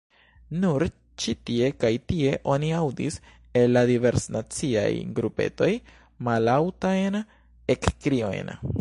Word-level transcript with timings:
Nur 0.61 0.83
ĉi 1.23 1.35
tie 1.49 1.67
kaj 1.83 1.91
tie 2.11 2.31
oni 2.55 2.71
aŭdis 2.79 3.19
el 3.63 3.71
la 3.77 3.85
diversnaciaj 3.93 4.89
grupetoj 5.21 5.71
mallaŭtajn 6.31 7.23
ekkriojn: 7.77 8.55